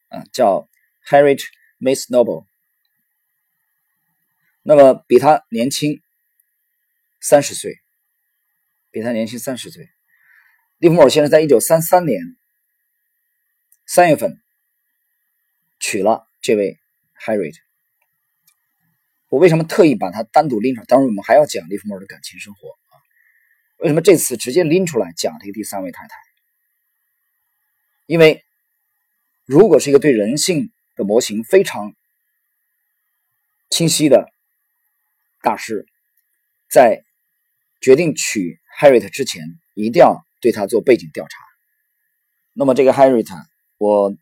[0.08, 0.68] 啊，叫
[1.08, 1.42] Harriet
[1.78, 2.46] Miss Noble。
[4.62, 6.00] 那么比他年轻
[7.20, 7.80] 三十岁，
[8.90, 9.88] 比他年轻三十岁。
[10.78, 12.20] 利弗莫尔先生在一九三三年
[13.86, 14.40] 三月份
[15.78, 16.78] 娶了这位
[17.24, 17.56] Harriet。
[19.28, 20.84] 我为什么特意把他单独拎出来？
[20.86, 22.76] 当然，我们还要讲利弗莫尔的感情生活。
[23.80, 26.14] 为什么这次直接拎出来讲这个第三位太太？
[28.06, 28.44] 因为
[29.46, 31.94] 如果是一个对人性的模型非常
[33.70, 34.30] 清晰的
[35.42, 35.86] 大师，
[36.68, 37.02] 在
[37.80, 39.42] 决定娶 Harriet 之前，
[39.74, 41.38] 一定要对他做背景调查。
[42.52, 43.28] 那么这个 Harriet，
[43.78, 44.14] 我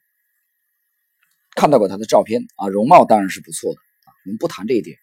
[1.56, 4.14] 看到过他的照片啊，容貌当然是不错的啊。
[4.24, 4.96] 我们不谈这一点，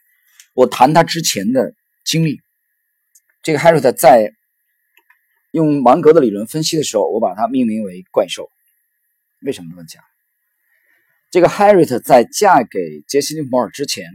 [0.53, 1.73] 我谈他之前的
[2.05, 2.39] 经历。
[3.43, 4.31] 这个 Harriet 在
[5.55, 8.51] 用芒格的理论分析的时候，我把它命名为“怪兽”。
[9.39, 10.03] 为什么这么讲？
[11.31, 14.05] 这个 Harriet 在嫁给杰西·利摩尔之前，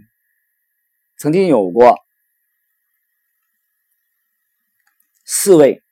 [1.16, 1.98] 曾经有过
[5.24, 5.83] 四位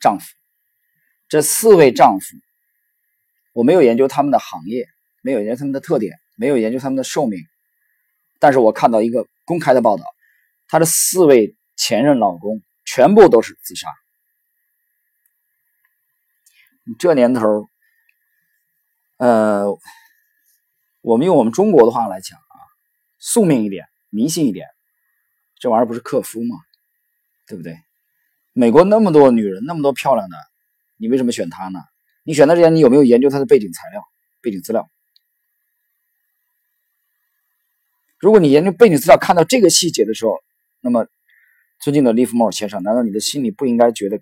[0.00, 0.26] 丈夫。
[1.28, 2.36] 这四位丈夫，
[3.52, 4.86] 我没有研究他们的行业，
[5.20, 7.38] 没有研究他们的特点，没有研究他们的寿命。
[8.38, 10.04] 但是我看到一个公开的报道，
[10.66, 12.62] 她的四位前任老公
[12.98, 13.86] 全部都是自杀。
[16.98, 17.68] 这年头，
[19.18, 19.66] 呃，
[21.00, 22.58] 我们用我们中国的话来讲啊，
[23.20, 24.66] 宿命一点，迷信一点，
[25.60, 26.56] 这玩意儿不是克夫吗？
[27.46, 27.78] 对不对？
[28.52, 30.36] 美国那么多女人，那么多漂亮的，
[30.96, 31.78] 你为什么选她呢？
[32.24, 34.02] 你选她之前，你有没有研究她的背景材料、
[34.40, 34.90] 背景资料？
[38.18, 40.42] 如果你研究背景资料看到这个细节的时候，
[40.80, 41.06] 那么，
[41.80, 44.18] 尊敬的利弗莫尔先生，难道你的心里不应该觉得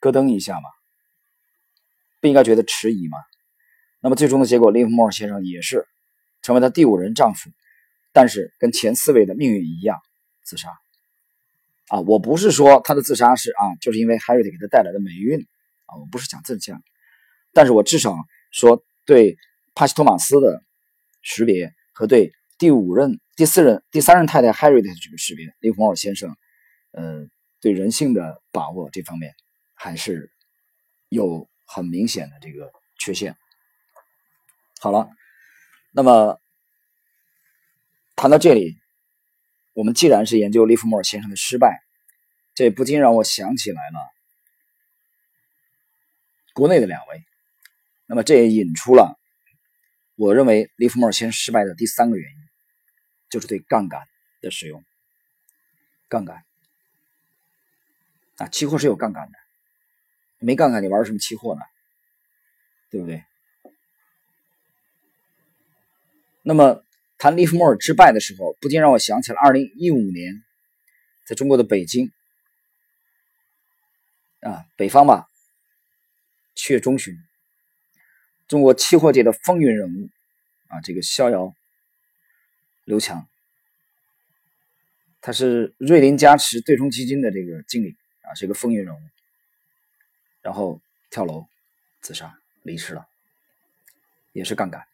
[0.00, 0.68] 咯噔一下吗？
[2.20, 3.18] 不应该觉得迟疑吗？
[4.00, 5.86] 那么最终的结果，利弗莫尔先生也是
[6.40, 7.50] 成为他第五任丈夫，
[8.12, 10.00] 但是跟前四位的命运一样，
[10.44, 10.68] 自杀。
[11.88, 15.40] 啊，我不是说他的自杀是啊，就是因为 Harriet 给他带来的霉运
[15.86, 16.82] 啊，我不是讲这样，
[17.52, 18.16] 但是我至少
[18.50, 19.36] 说对
[19.74, 20.62] 帕西托马斯的
[21.22, 22.32] 识别和对。
[22.58, 26.36] 第五任、第四任、第三任太太 Harry 的这个识别，利弗莫尔先生，
[26.92, 27.26] 呃，
[27.60, 29.34] 对人性的把握这方面
[29.74, 30.32] 还是
[31.08, 33.36] 有很明显的这个缺陷。
[34.80, 35.10] 好了，
[35.92, 36.40] 那么
[38.14, 38.78] 谈到这里，
[39.72, 41.82] 我们既然是研究利弗莫尔先生的失败，
[42.54, 43.98] 这不禁让我想起来了
[46.54, 47.24] 国内的两位，
[48.06, 49.18] 那么这也引出了
[50.14, 52.42] 我认为利弗莫尔先生失败的第三个原因。
[53.30, 54.06] 就是对杠杆
[54.42, 54.84] 的使用，
[56.10, 56.44] 杠杆
[58.36, 59.38] 啊，期货是有杠杆的，
[60.38, 61.60] 没杠杆你玩什么期货呢？
[62.90, 63.24] 对不对？
[66.42, 66.84] 那么
[67.18, 70.42] 谈利弗莫尔之败的时候，不禁让我想起了二零一五年
[71.24, 72.10] 在中国的北京
[74.40, 75.28] 啊，北方吧，
[76.54, 77.16] 七月中旬，
[78.48, 80.08] 中国期货界的风云人物
[80.68, 81.54] 啊，这个逍遥。
[82.84, 83.28] 刘强，
[85.20, 89.00] 他是瑞林加持对冲基金的这个经理啊，是一个风云人物。
[90.40, 91.46] 然后跳楼
[92.00, 93.06] 自杀离世了，
[94.32, 94.84] 也是杠杆。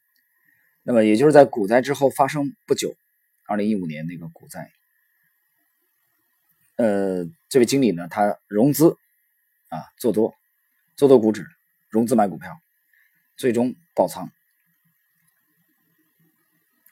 [0.82, 2.94] 那么也就是在股灾之后发生不久，
[3.46, 4.70] 二零一五年那个股灾，
[6.76, 8.98] 呃，这位经理呢，他融资
[9.70, 10.34] 啊做多，
[10.96, 11.46] 做多股指，
[11.88, 12.60] 融资买股票，
[13.38, 14.30] 最终爆仓。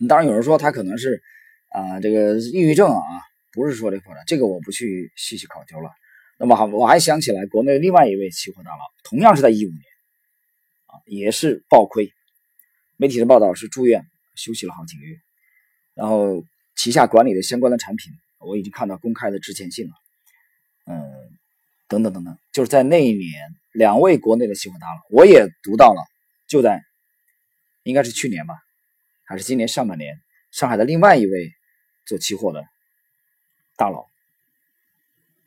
[0.08, 1.22] 当然有人说他可能是
[1.68, 3.02] 啊这个抑郁症啊，
[3.52, 5.90] 不是说这块的，这个我不去细细考究了。
[6.38, 9.80] 那么好我还想起来国内另外一位期货大佬，同样是在一五年
[10.86, 12.12] 啊，也是暴亏。
[12.96, 15.16] 媒体的报道是住院休息了好几个月，
[15.94, 16.44] 然后
[16.74, 19.92] 旗下管理的相关的产品，我已经看到公开的致歉信了。
[20.86, 21.02] 嗯，
[21.88, 26.02] 等等等等，就是在那一年，两位国内的期货大佬，我也读到了，
[26.46, 26.82] 就在
[27.82, 28.54] 应该是去年吧。
[29.24, 30.20] 还是今年上半年，
[30.52, 31.52] 上海的另外一位
[32.06, 32.64] 做期货的
[33.76, 34.06] 大佬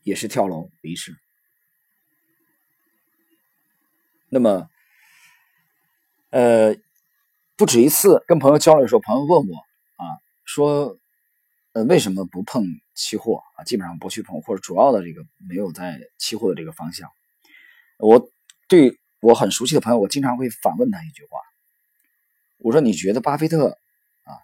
[0.04, 1.16] 也是跳楼离世。
[4.30, 4.70] 那么，
[6.30, 6.76] 呃，
[7.56, 9.58] 不止一次跟朋友交流的时候，朋友问我
[9.96, 10.06] 啊，
[10.46, 11.00] 说，
[11.74, 13.64] 呃，为什么不碰期货啊？
[13.64, 17.10] 基本上不去碰，或者主要的这个没有在期货的这个方向。
[17.98, 18.30] 我
[18.68, 21.40] 对我很熟悉的朋友，我经常会反问他一句话。
[22.60, 23.80] 我说：“你觉得巴菲特
[24.24, 24.38] 啊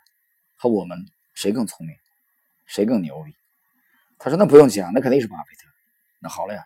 [0.56, 1.96] 和我们谁更聪明，
[2.66, 3.36] 谁更牛逼？”
[4.18, 5.68] 他说：“那不用讲，那肯定是巴菲特。”
[6.22, 6.66] 那好了呀，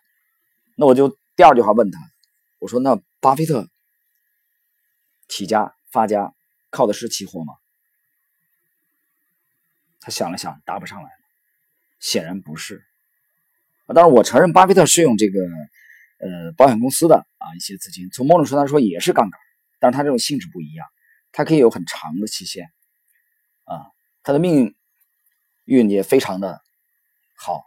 [0.76, 2.00] 那我就第二句话问他，
[2.60, 3.68] 我说那巴菲特
[5.28, 6.34] 起家发家
[6.70, 7.56] 靠的是期货吗？
[10.00, 11.10] 他想了想，答不上来，
[12.00, 12.86] 显然不是。
[13.88, 15.42] 啊，当然我承认巴菲特是用这个
[16.20, 19.40] 呃保险公司的啊一些资金，从某种程度上说也是杠杆，
[19.80, 20.88] 但是他这种性质不一样，
[21.34, 22.72] 它可以有很长的期限，
[23.66, 23.92] 啊，
[24.24, 24.74] 他的命
[25.66, 26.62] 运也非常的
[27.42, 27.64] 好，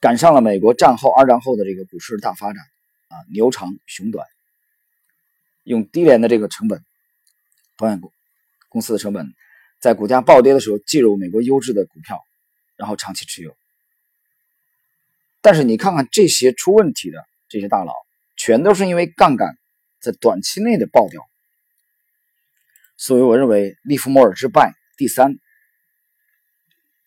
[0.00, 2.62] 赶上了美国战后二战后的这个股市大发展，
[3.08, 4.24] 啊牛长熊短，
[5.64, 6.84] 用低廉的这个成本，
[7.76, 8.12] 保险公
[8.68, 9.34] 公司的成本。
[9.80, 12.24] 在股价暴跌的时候，进入美国优质的股票，
[12.76, 13.56] 然后长期持有。
[15.42, 17.92] 但是你看看这些出问题的这些大佬，
[18.36, 19.58] 全都是因为杠杆
[20.00, 21.28] 在短期内的爆掉。
[22.96, 25.36] 所以我认为利弗莫尔之败，第三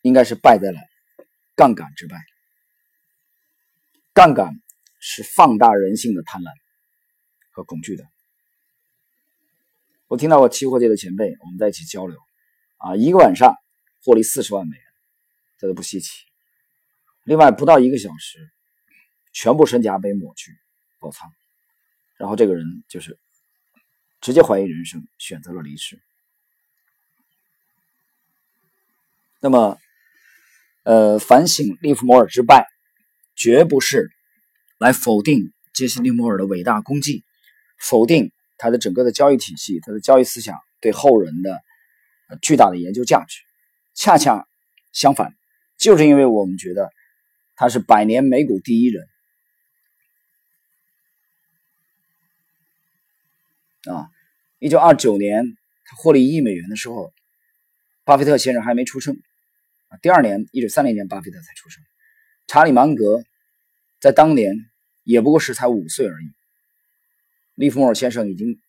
[0.01, 0.79] 应该是败在了
[1.55, 2.17] 杠杆之败。
[4.13, 4.62] 杠杆
[4.99, 6.51] 是放大人性的贪婪
[7.51, 8.05] 和恐惧的。
[10.07, 12.17] 我听到过期货界的前辈，我们在一起交流。
[12.77, 13.55] 啊，一个晚上
[14.03, 14.86] 获利四十万美元，
[15.57, 16.25] 这都不稀奇。
[17.23, 18.49] 另外不到一个小时，
[19.33, 20.55] 全部身家被抹去
[20.99, 21.31] 爆仓，
[22.17, 23.19] 然后这个人就是
[24.21, 25.99] 直接怀疑人生，选择了离世。
[29.39, 29.77] 那么，
[30.88, 32.65] 呃，反省利弗摩尔之败，
[33.36, 34.10] 绝不是
[34.78, 37.26] 来否定杰西·利弗摩尔的伟大功绩，
[37.78, 41.62] 否定他的整个的交易体系、他的交易思想对后人的。
[42.41, 43.39] 巨大的研究价值，
[43.93, 44.50] 恰恰
[44.91, 45.34] 相反，
[45.78, 46.91] 就是因为我们觉得
[47.56, 49.08] 他是百年美股第一人
[53.89, 54.10] 啊！
[54.60, 57.13] 一九二九年他获利一亿美元的时候，
[58.04, 59.17] 巴菲特先生还没出生
[60.02, 61.84] 第二年，一九三零年，巴菲特才出生。
[62.45, 63.23] 查理芒格
[64.00, 64.54] 在当年
[65.04, 66.34] 也不过是才五岁而已。
[67.56, 68.60] 利弗莫尔先生已经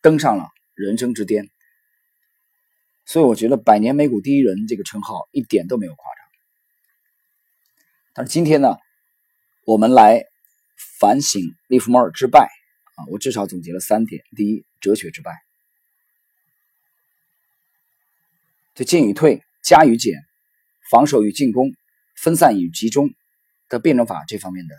[0.00, 1.48] 登上了人生之巅。
[3.04, 6.24] 所以我觉得“百年美股第一人”这个称号一点都没有夸张。
[8.14, 8.76] 但是今天呢，
[9.64, 10.24] 我们来
[10.98, 12.48] 反省利弗莫尔之败
[12.96, 15.32] 啊，我至少总结了三点：第一，哲学之败，
[18.74, 20.20] 就进与退、加与减、
[20.90, 21.72] 防守与进攻、
[22.16, 23.14] 分散与集中
[23.68, 24.74] 的辩证法这方面的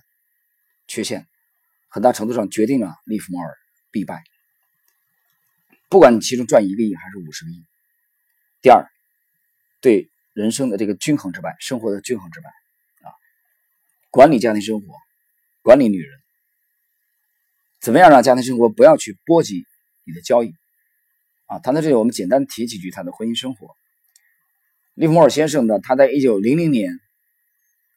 [0.87, 1.25] 缺陷，
[1.87, 3.57] 很大程度上决定了利弗莫尔
[3.91, 4.23] 必败。
[5.89, 7.63] 不管你其中赚一个亿还是五十个亿。
[8.61, 8.85] 第二，
[9.79, 12.49] 对人生的这个均衡之败，生活的均衡之败
[13.07, 13.13] 啊，
[14.09, 14.87] 管理家庭生活，
[15.61, 16.19] 管理女人，
[17.79, 19.65] 怎么样让家庭生活不要去波及
[20.03, 20.53] 你的交易
[21.45, 21.59] 啊？
[21.59, 23.75] 谈到这里，我们简单提几句他的婚姻生活。
[24.93, 26.99] 利弗莫尔先生呢，他在一九零零年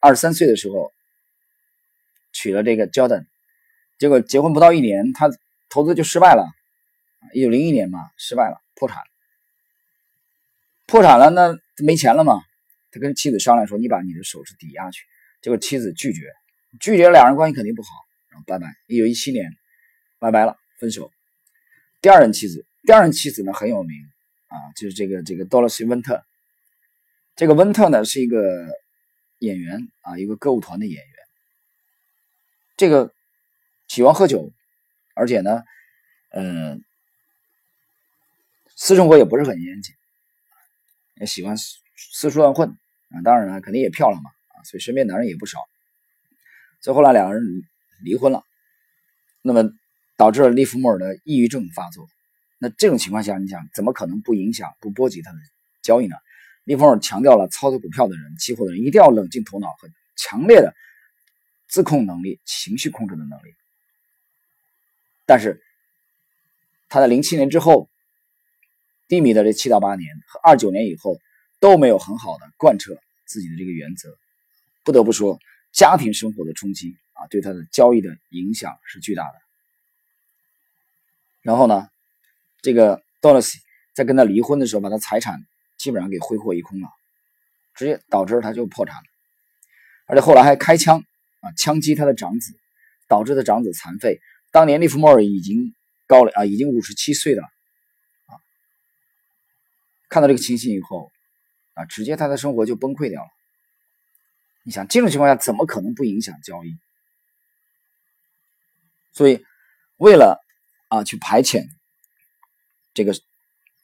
[0.01, 0.93] 二十三岁的时候
[2.33, 3.27] 娶了这个 Jordan，
[3.99, 5.31] 结果结婚不到一年，他
[5.69, 6.47] 投资就失败了
[7.33, 8.99] 一九零一年嘛，失败了，破产。
[10.87, 12.41] 破产了，那没钱了嘛？
[12.93, 15.03] 他跟妻子商量说：“你把你的首饰抵押去。”
[15.43, 16.33] 结果妻子拒绝，
[16.81, 17.89] 拒绝，两人关系肯定不好，
[18.31, 18.73] 然后拜拜。
[18.87, 19.51] 一九一七年，
[20.19, 21.11] 拜拜了，分手。
[22.01, 23.97] 第二任妻子，第二任妻子呢很有名
[24.47, 26.25] 啊，就是这个这个多萝西·温特。
[27.37, 28.67] 这个温特呢是一个
[29.41, 31.15] 演员啊，一个歌舞团的演员。
[32.79, 33.13] 这个
[33.89, 34.51] 喜欢喝酒，
[35.15, 35.63] 而且呢，
[36.31, 36.83] 嗯，
[38.75, 39.95] 私生活也不是很严谨。
[41.17, 42.71] 也喜欢四处乱混
[43.11, 45.59] 啊，当然了，肯定也漂亮嘛啊，所以身边男人也不少。
[46.81, 47.43] 所以后来两个人
[48.03, 48.43] 离婚了，
[49.43, 49.71] 那么
[50.17, 52.09] 导致了利弗莫尔的抑郁症发作。
[52.59, 55.39] 那这种情况下，你想怎么可能不影响、不波及他的
[55.83, 56.17] 交易呢？
[56.67, 60.75] 利弗尔强调了操作股票的人、期货的人一定要冷静头脑和强烈的
[61.67, 63.55] 自控能力、情绪控制的能力。
[65.25, 65.63] 但是
[66.91, 67.89] 他在零七年之后。
[69.09, 71.21] 低迷的这七到八年和二九年以后
[71.61, 74.09] 都没有很好的贯彻自己的这个原则，
[74.83, 75.39] 不得不说，
[75.71, 79.35] 家庭生活的冲击啊，对他的交易的影响是巨大的。
[81.41, 81.89] 然后呢，
[82.63, 83.55] 这个 doris
[83.95, 85.39] 在跟他离婚的时候，把他财产
[85.77, 86.89] 基本上给挥霍一空了，
[87.75, 89.03] 直接导致他就破产了，
[90.07, 90.99] 而且后来还开枪
[91.41, 92.53] 啊，枪击他的长子，
[93.09, 94.21] 导致他长子残废。
[94.51, 95.75] 当年利弗莫尔已经
[96.07, 98.33] 高了啊，已经五十七岁了啊。
[100.09, 101.13] 看到这个情形以后，
[101.75, 103.29] 啊，直接他的生活就崩溃掉了。
[104.65, 106.77] 你想这种情况下怎么可能不影响交易？
[109.13, 109.45] 所以，
[109.97, 110.41] 为了
[110.89, 111.67] 啊去排遣
[112.93, 113.15] 这个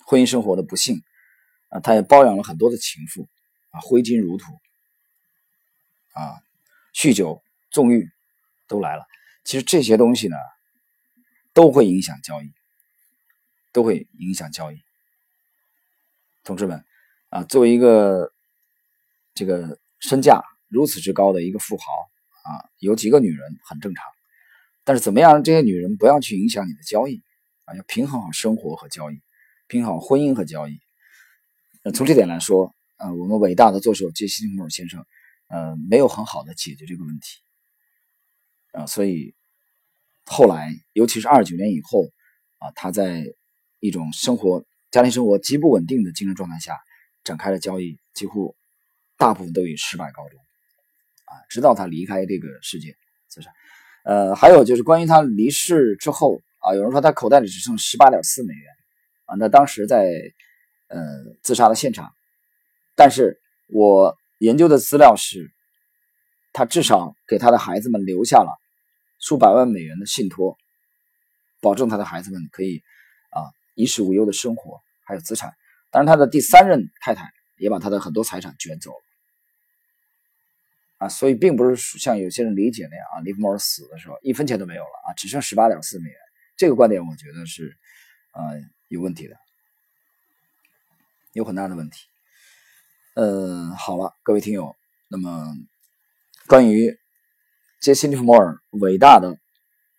[0.07, 1.03] 婚姻生活的不幸，
[1.73, 3.27] 啊，他也包养了很多的情妇，
[3.71, 4.53] 啊，挥金如土，
[6.13, 6.37] 啊，
[6.95, 8.11] 酗酒纵欲
[8.69, 9.07] 都来了。
[9.43, 10.37] 其实这些东西呢，
[11.55, 12.53] 都会影响交易，
[13.73, 14.83] 都会影响交易。
[16.45, 16.85] 同志们
[17.31, 18.31] 啊，作为一个
[19.33, 24.05] 这个身价如此之高的一个富豪啊，有几个女人很正常。
[24.85, 27.23] 但是怎么样让这些女人不要去影响你的交易
[27.65, 27.75] 啊？
[27.75, 29.23] 要平衡好生活和交易，
[29.69, 30.79] 平衡好婚姻和交易。
[31.85, 35.05] 那从这点来说，呃，我们伟大的作手杰西·利弗莫尔先生，
[35.49, 37.41] 呃，没有很好的解决这个问题。
[38.73, 39.35] 啊，所以
[40.25, 42.11] 后来，尤其是二九年以后
[42.59, 43.27] 啊，他在
[43.81, 46.79] 一种生活、家庭生活极不稳定的精神状态下
[47.25, 48.55] 展开了交易，几乎
[49.19, 50.39] 大部分都以失败告终。
[51.25, 52.97] 啊，直到他离开这个世界，
[53.29, 53.49] 就是。
[54.05, 58.73] 呃，还有就是关于他离世之后啊，有人说他口袋里只剩十八点四美元。
[59.27, 60.11] 啊，那当时在
[60.93, 61.01] 呃
[61.43, 62.13] 自杀的现场，
[62.95, 65.51] 但是我研究的资料是，
[66.53, 68.51] 他至少给他的孩子们留下了
[69.19, 70.59] 数百万美元的信托，
[71.63, 72.83] 保证他的孩子们可以
[73.31, 73.41] 啊
[73.75, 75.53] 衣食无忧的生活，还有资产。
[75.91, 79.03] 当然，他的第三任太太也把他的很多财产卷走了。
[80.99, 86.17] 啊，所以并不是像有些人理解那样啊，利弗莫尔死的时候一分钱都没有了啊，只剩十八点四美元。
[86.57, 87.77] 这个观点我觉得是，
[88.35, 89.37] 呃，有问题的，
[91.33, 91.99] 有很大的问题。
[93.15, 94.75] 嗯，好了，各位听友，
[95.09, 95.55] 那么
[96.47, 96.99] 关于
[97.81, 99.39] 杰西·利弗莫尔伟大的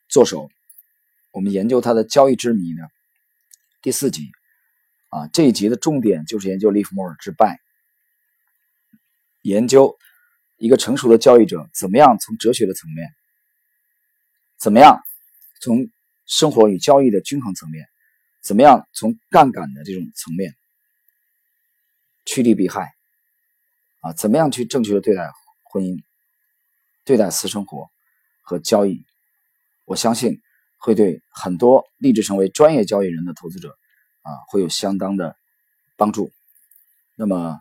[0.10, 0.50] 作手，
[1.32, 2.84] 我们研究他的交易之谜呢，
[3.82, 4.32] 第四集
[5.10, 7.60] 啊，这一集的重点就是研究利弗莫尔之败，
[9.42, 9.98] 研究。
[10.58, 13.10] 一个成熟的交易者怎么样从哲学的层面，
[14.58, 15.02] 怎么样
[15.60, 15.90] 从
[16.26, 17.86] 生活与交易的均衡层面，
[18.42, 20.56] 怎么样从杠杆的这种层面
[22.26, 22.94] 趋利避害
[24.02, 24.14] 啊？
[24.14, 25.30] 怎么样去正确的对待
[25.64, 26.04] 婚姻、
[27.04, 27.90] 对待私生活
[28.42, 29.06] 和交易？
[29.86, 30.42] 我相信
[30.78, 33.78] 会对很多立志成为专业交易人的投资者
[34.22, 35.36] 啊会有相当的
[35.98, 36.32] 帮助。
[37.16, 37.60] 那么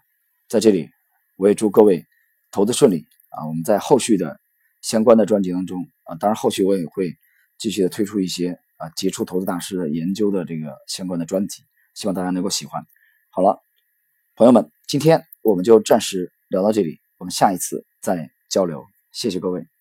[0.48, 0.90] 在这里，
[1.36, 2.06] 我也祝各位。
[2.54, 3.48] 投资顺利啊！
[3.48, 4.38] 我们在后续的
[4.82, 7.16] 相关的专辑当中啊，当然后续我也会
[7.56, 11.62] 继续的推出一些啊杰出投资大师的研究的这个相关的专辑，
[11.94, 12.84] 希望大家能够喜欢。
[13.30, 13.58] 好了，
[14.34, 19.71] 朋友们，今天我们就暂时聊到这里，我们下一次再交流，谢谢各位。